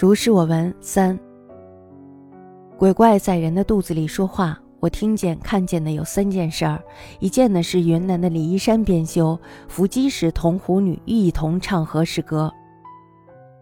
[0.00, 1.20] 如是我闻三，
[2.78, 4.58] 鬼怪在人的肚子里说话。
[4.78, 6.82] 我听见、看见的有三件事儿。
[7.18, 12.50] 一件呢是云南的李依山编修伏击时，同狐女一同唱和诗歌。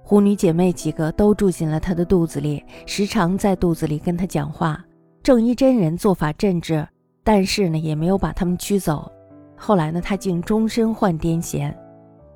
[0.05, 4.81] 狐女姐妹几个都住进了他的肚子里，时常在肚子里跟他讲话。
[5.25, 6.87] 正一真人做法镇治，
[7.25, 9.11] 但是呢也没有把他们驱走。
[9.57, 11.75] 后来呢，他竟终身患癫痫。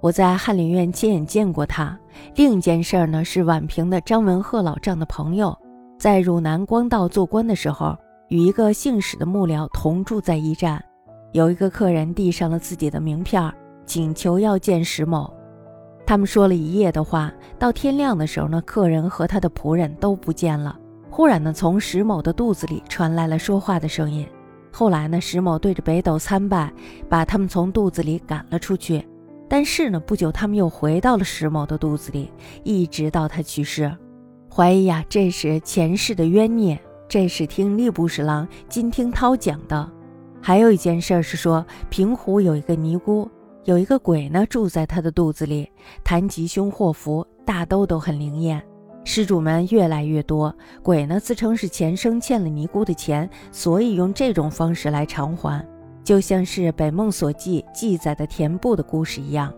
[0.01, 1.97] 我在翰林院亲眼见过他。
[2.35, 5.57] 另一件事儿呢，是宛平的张文鹤老丈的朋友，
[5.99, 7.97] 在汝南光道做官的时候，
[8.29, 10.83] 与一个姓史的幕僚同住在驿站。
[11.33, 13.53] 有一个客人递上了自己的名片，
[13.87, 15.33] 请求要见史某。
[16.05, 20.79] 他们说了一夜的话，到天亮的时候呢，客人和他的仆人都不见了。
[21.11, 24.27] 忽然呢，从史某的肚子里传来了说话的声音。
[24.71, 26.73] 后来呢，史某对着北斗参拜，
[27.09, 29.07] 把他们从肚子里赶了出去。
[29.53, 32.33] 但是呢，不久他们又回到了石某的肚子里，
[32.65, 33.95] 一直到他去世。
[34.51, 36.81] 怀疑呀，这是前世的冤孽。
[37.07, 39.87] 这是听吏部侍郎金听涛讲的。
[40.41, 43.31] 还有一件事是说，平湖有一个尼姑，
[43.65, 45.71] 有一个鬼呢住在她的肚子里，
[46.03, 48.65] 谈吉凶祸福，大都都很灵验。
[49.05, 55.63] 施主们越来越多，鬼呢自称是前生欠了尼姑的钱，所以用这种方式来偿还。
[56.05, 59.53] 就像是《北梦所记》记载的田部的故事一样，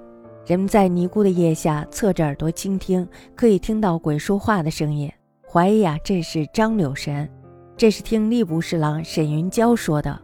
[0.46, 5.10] 人们在尼姑的腋下侧着耳朵倾听，可以听到鬼说话的声音。
[5.48, 7.30] 怀疑啊，这是张柳神，
[7.76, 10.20] 这是听吏部侍郎沈云娇说的。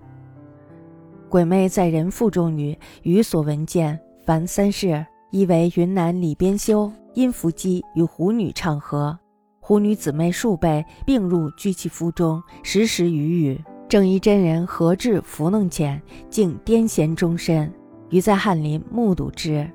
[1.28, 9.16] 鬼魅在人腹中语，语所闻见，凡三事：一为云南李边修因伏击与狐女唱和，
[9.60, 13.58] 狐女姊妹数辈并入居其腹中，时时语语。
[13.90, 17.68] 正一真人何至福能浅，竟癫痫终身。
[18.10, 19.68] 余在翰林目睹之。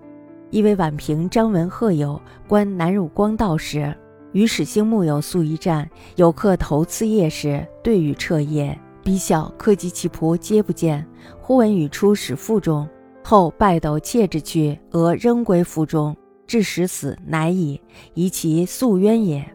[0.52, 3.94] 一为宛平张文鹤友观南汝光道时，
[4.32, 8.80] 与史兴木有宿一战，有客投次夜时，对语彻夜。
[9.04, 11.06] 逼笑客及其仆皆不见。
[11.42, 12.88] 忽闻语出使腹中，
[13.22, 16.16] 后拜斗妾之去，俄仍归腹中，
[16.48, 17.82] 至时死，乃矣。
[18.14, 19.46] 疑其宿冤也。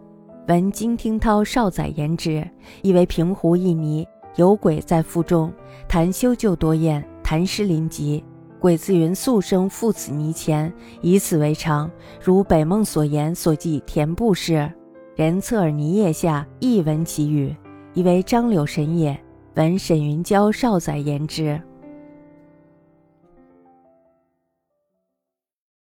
[0.48, 2.46] 闻金听涛少宰言之，
[2.82, 4.06] 以为平湖一泥。
[4.36, 5.52] 有鬼在腹中，
[5.88, 8.22] 谈修就多厌，谈诗临极。
[8.58, 11.90] 鬼自云素生赴此泥前，以此为常。
[12.22, 14.70] 如北梦所言所记田布事，
[15.16, 17.56] 人侧耳泥叶下，亦闻其语，
[17.94, 19.18] 以为张柳神也。
[19.54, 21.60] 闻沈云娇少宰言之。